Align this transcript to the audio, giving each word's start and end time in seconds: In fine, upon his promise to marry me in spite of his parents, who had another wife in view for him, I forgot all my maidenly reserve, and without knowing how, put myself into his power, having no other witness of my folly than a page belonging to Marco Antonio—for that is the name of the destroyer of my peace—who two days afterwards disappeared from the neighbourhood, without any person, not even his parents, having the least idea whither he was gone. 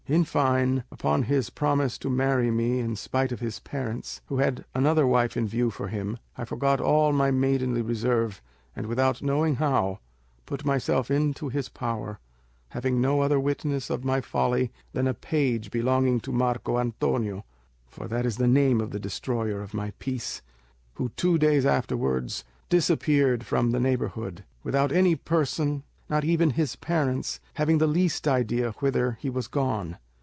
In 0.07 0.25
fine, 0.25 0.83
upon 0.91 1.23
his 1.23 1.49
promise 1.49 1.97
to 1.99 2.09
marry 2.09 2.51
me 2.51 2.79
in 2.79 2.97
spite 2.97 3.31
of 3.31 3.39
his 3.39 3.59
parents, 3.59 4.19
who 4.25 4.39
had 4.39 4.65
another 4.75 5.07
wife 5.07 5.37
in 5.37 5.47
view 5.47 5.69
for 5.69 5.87
him, 5.87 6.17
I 6.37 6.43
forgot 6.43 6.81
all 6.81 7.13
my 7.13 7.31
maidenly 7.31 7.81
reserve, 7.81 8.41
and 8.75 8.87
without 8.87 9.21
knowing 9.21 9.55
how, 9.55 9.99
put 10.45 10.65
myself 10.65 11.09
into 11.09 11.47
his 11.47 11.69
power, 11.69 12.19
having 12.69 12.99
no 12.99 13.21
other 13.21 13.39
witness 13.39 13.89
of 13.89 14.03
my 14.03 14.19
folly 14.19 14.69
than 14.91 15.07
a 15.07 15.13
page 15.13 15.71
belonging 15.71 16.19
to 16.21 16.33
Marco 16.33 16.77
Antonio—for 16.77 18.09
that 18.09 18.25
is 18.25 18.35
the 18.35 18.49
name 18.49 18.81
of 18.81 18.91
the 18.91 18.99
destroyer 18.99 19.61
of 19.61 19.73
my 19.73 19.93
peace—who 19.97 21.07
two 21.15 21.37
days 21.37 21.65
afterwards 21.65 22.43
disappeared 22.67 23.45
from 23.45 23.71
the 23.71 23.79
neighbourhood, 23.79 24.43
without 24.61 24.91
any 24.91 25.15
person, 25.15 25.83
not 26.09 26.25
even 26.25 26.49
his 26.49 26.75
parents, 26.75 27.39
having 27.53 27.77
the 27.77 27.87
least 27.87 28.27
idea 28.27 28.71
whither 28.79 29.17
he 29.21 29.29
was 29.29 29.47
gone. 29.47 29.97